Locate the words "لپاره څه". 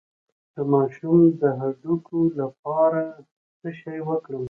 2.39-3.69